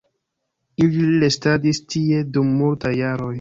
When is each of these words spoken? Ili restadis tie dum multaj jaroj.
Ili 0.85 1.03
restadis 1.25 1.81
tie 1.97 2.23
dum 2.39 2.51
multaj 2.63 2.95
jaroj. 3.03 3.29